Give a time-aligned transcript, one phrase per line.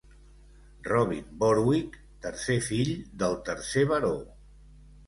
[0.87, 2.91] Robin Borwick, tercer fill
[3.23, 4.15] del tercer baró.